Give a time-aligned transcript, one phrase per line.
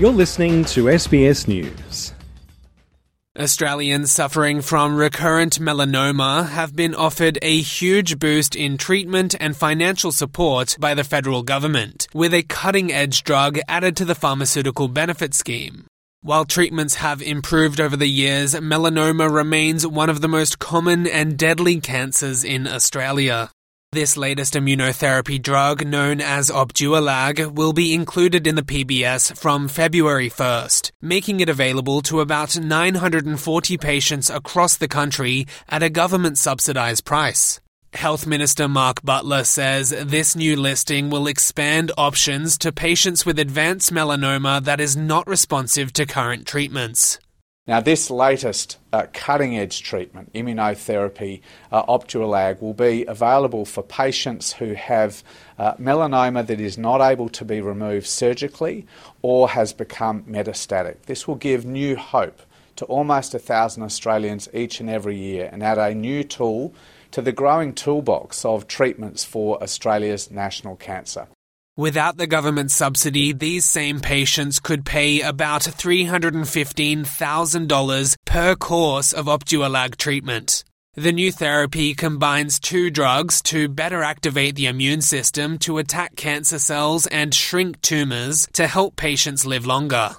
[0.00, 2.14] You're listening to SBS News.
[3.38, 10.10] Australians suffering from recurrent melanoma have been offered a huge boost in treatment and financial
[10.10, 15.34] support by the federal government, with a cutting edge drug added to the pharmaceutical benefit
[15.34, 15.84] scheme.
[16.22, 21.36] While treatments have improved over the years, melanoma remains one of the most common and
[21.36, 23.50] deadly cancers in Australia.
[23.92, 30.30] This latest immunotherapy drug, known as Opdualag, will be included in the PBS from February
[30.30, 37.04] 1st, making it available to about 940 patients across the country at a government subsidized
[37.04, 37.60] price.
[37.92, 43.92] Health Minister Mark Butler says this new listing will expand options to patients with advanced
[43.92, 47.18] melanoma that is not responsive to current treatments.
[47.66, 54.72] Now, this latest uh, cutting edge treatment, immunotherapy, uh, will be available for patients who
[54.72, 55.22] have
[55.58, 58.86] uh, melanoma that is not able to be removed surgically
[59.22, 61.02] or has become metastatic.
[61.02, 62.40] This will give new hope
[62.76, 66.74] to almost a thousand Australians each and every year and add a new tool
[67.10, 71.28] to the growing toolbox of treatments for Australia's national cancer.
[71.76, 79.96] Without the government subsidy, these same patients could pay about $315,000 per course of Opdualag
[79.96, 80.64] treatment.
[80.94, 86.58] The new therapy combines two drugs to better activate the immune system to attack cancer
[86.58, 90.16] cells and shrink tumors to help patients live longer.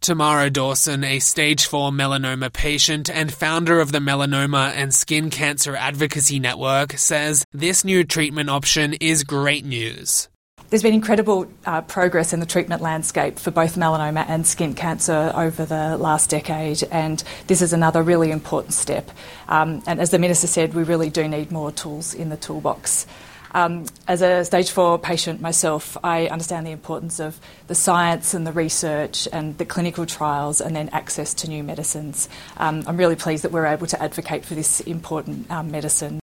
[0.00, 5.74] Tamara Dawson, a stage 4 melanoma patient and founder of the Melanoma and Skin Cancer
[5.76, 10.28] Advocacy Network, says this new treatment option is great news.
[10.72, 15.30] There's been incredible uh, progress in the treatment landscape for both melanoma and skin cancer
[15.34, 19.10] over the last decade, and this is another really important step.
[19.48, 23.06] Um, and as the Minister said, we really do need more tools in the toolbox.
[23.50, 28.46] Um, as a stage four patient myself, I understand the importance of the science and
[28.46, 32.30] the research and the clinical trials and then access to new medicines.
[32.56, 36.21] Um, I'm really pleased that we're able to advocate for this important um, medicine.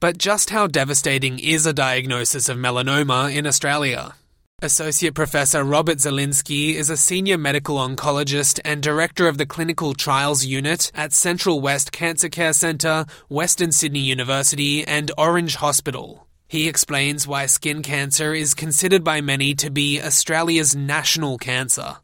[0.00, 4.14] But just how devastating is a diagnosis of melanoma in Australia?
[4.62, 10.46] Associate Professor Robert Zielinski is a senior medical oncologist and director of the Clinical Trials
[10.46, 16.26] Unit at Central West Cancer Care Centre, Western Sydney University, and Orange Hospital.
[16.48, 21.96] He explains why skin cancer is considered by many to be Australia's national cancer.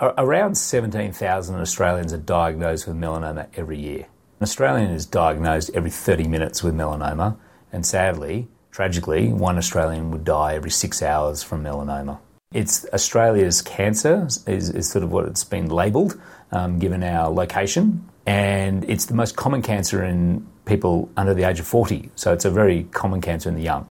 [0.00, 4.06] Around 17,000 Australians are diagnosed with melanoma every year.
[4.38, 7.38] An Australian is diagnosed every 30 minutes with melanoma,
[7.72, 12.18] and sadly, tragically, one Australian would die every six hours from melanoma.
[12.52, 16.20] It's Australia's cancer, is, is sort of what it's been labelled,
[16.52, 21.58] um, given our location, and it's the most common cancer in people under the age
[21.58, 23.88] of 40, so it's a very common cancer in the young.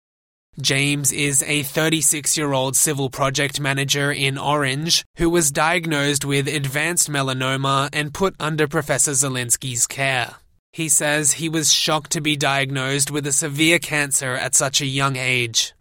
[0.61, 6.49] James is a 36 year old civil project manager in Orange who was diagnosed with
[6.49, 10.37] advanced melanoma and put under Professor Zielinski's care.
[10.73, 14.87] He says he was shocked to be diagnosed with a severe cancer at such a
[14.87, 15.73] young age.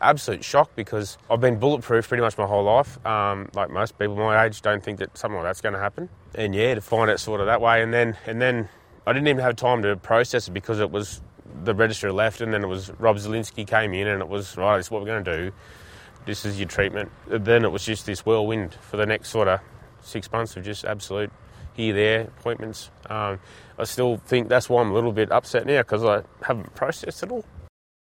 [0.00, 3.04] Absolute shock because I've been bulletproof pretty much my whole life.
[3.06, 6.08] Um, like most people my age, don't think that something like that's going to happen.
[6.34, 8.68] And yeah, to find it sort of that way, and then and then
[9.06, 11.22] I didn't even have time to process it because it was
[11.64, 14.76] the register left, and then it was Rob Zielinski came in, and it was right.
[14.76, 15.52] This is what we're going to do.
[16.24, 17.10] This is your treatment.
[17.26, 19.60] Then it was just this whirlwind for the next sort of
[20.02, 21.30] six months of just absolute
[21.74, 22.90] here, there appointments.
[23.08, 23.38] Um,
[23.78, 27.22] I still think that's why I'm a little bit upset now because I haven't processed
[27.22, 27.44] it all.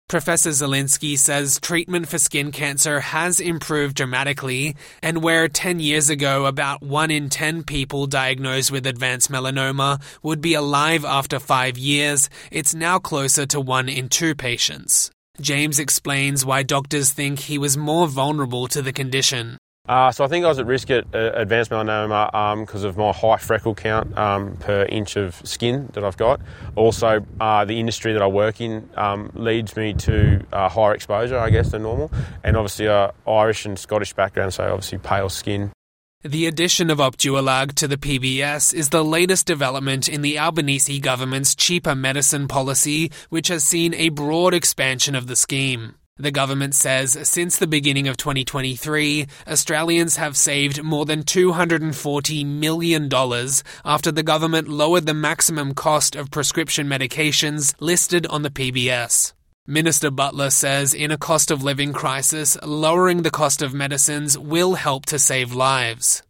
[0.07, 6.45] Professor Zielinski says treatment for skin cancer has improved dramatically, and where 10 years ago
[6.45, 12.29] about 1 in 10 people diagnosed with advanced melanoma would be alive after 5 years,
[12.53, 15.11] it's now closer to 1 in 2 patients.
[15.41, 19.57] James explains why doctors think he was more vulnerable to the condition.
[19.87, 22.97] Uh, so I think I was at risk at uh, advanced melanoma because um, of
[22.97, 26.41] my high freckle count um, per inch of skin that I've got.
[26.75, 31.39] Also, uh, the industry that I work in um, leads me to uh, higher exposure,
[31.39, 32.11] I guess, than normal,
[32.43, 35.71] and obviously uh, Irish and Scottish background, so obviously pale skin.
[36.23, 41.55] The addition of Opdualag to the PBS is the latest development in the Albanese government's
[41.55, 45.97] cheaper medicine policy, which has seen a broad expansion of the scheme.
[46.17, 53.11] The government says since the beginning of 2023, Australians have saved more than $240 million
[53.85, 59.33] after the government lowered the maximum cost of prescription medications listed on the PBS.
[59.67, 64.75] Minister Butler says in a cost of living crisis, lowering the cost of medicines will
[64.75, 66.23] help to save lives.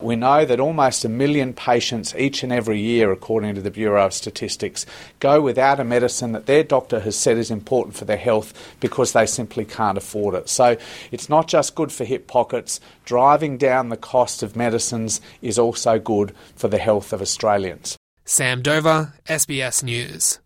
[0.00, 4.06] We know that almost a million patients each and every year, according to the Bureau
[4.06, 4.86] of Statistics,
[5.18, 9.12] go without a medicine that their doctor has said is important for their health because
[9.12, 10.48] they simply can't afford it.
[10.48, 10.76] So
[11.12, 15.98] it's not just good for hip pockets, driving down the cost of medicines is also
[15.98, 17.96] good for the health of Australians.
[18.24, 20.38] Sam Dover, SBS News.